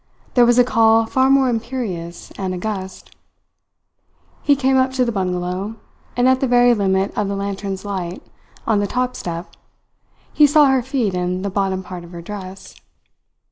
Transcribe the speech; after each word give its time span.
There 0.33 0.47
was 0.47 0.57
a 0.57 0.63
call 0.63 1.05
far 1.05 1.29
more 1.29 1.47
imperious 1.47 2.31
and 2.35 2.55
august. 2.55 3.15
He 4.41 4.55
came 4.55 4.75
up 4.75 4.91
to 4.93 5.05
the 5.05 5.11
bungalow, 5.11 5.75
and 6.17 6.27
at 6.27 6.39
the 6.39 6.47
very 6.47 6.73
limit 6.73 7.15
of 7.15 7.27
the 7.27 7.35
lantern's 7.35 7.85
light, 7.85 8.23
on 8.65 8.79
the 8.79 8.87
top 8.87 9.15
step, 9.15 9.55
he 10.33 10.47
saw 10.47 10.65
her 10.71 10.81
feet 10.81 11.13
and 11.13 11.45
the 11.45 11.51
bottom 11.51 11.83
part 11.83 12.03
of 12.03 12.13
her 12.13 12.21
dress. 12.23 12.73